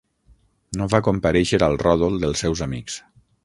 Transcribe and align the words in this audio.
No 0.79 0.87
va 0.93 1.01
comparèixer 1.09 1.61
al 1.67 1.77
ròdol 1.85 2.19
dels 2.25 2.45
seus 2.47 2.65
amics. 2.71 3.01